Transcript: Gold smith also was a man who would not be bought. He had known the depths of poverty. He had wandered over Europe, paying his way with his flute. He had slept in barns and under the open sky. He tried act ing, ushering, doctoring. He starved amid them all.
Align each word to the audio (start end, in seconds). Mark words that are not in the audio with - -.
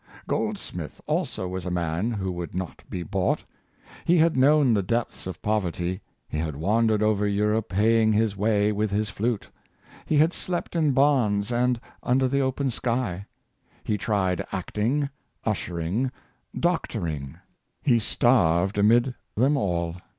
Gold 0.27 0.57
smith 0.57 0.99
also 1.05 1.47
was 1.47 1.63
a 1.63 1.69
man 1.69 2.09
who 2.09 2.31
would 2.31 2.55
not 2.55 2.81
be 2.89 3.03
bought. 3.03 3.43
He 4.03 4.17
had 4.17 4.35
known 4.35 4.73
the 4.73 4.81
depths 4.81 5.27
of 5.27 5.43
poverty. 5.43 6.01
He 6.27 6.39
had 6.39 6.55
wandered 6.55 7.03
over 7.03 7.27
Europe, 7.27 7.69
paying 7.69 8.11
his 8.11 8.35
way 8.35 8.71
with 8.71 8.89
his 8.89 9.11
flute. 9.11 9.51
He 10.07 10.17
had 10.17 10.33
slept 10.33 10.75
in 10.75 10.93
barns 10.93 11.51
and 11.51 11.79
under 12.01 12.27
the 12.27 12.39
open 12.41 12.71
sky. 12.71 13.27
He 13.83 13.95
tried 13.95 14.43
act 14.51 14.79
ing, 14.79 15.11
ushering, 15.45 16.11
doctoring. 16.59 17.37
He 17.83 17.99
starved 17.99 18.79
amid 18.79 19.13
them 19.35 19.55
all. 19.55 19.97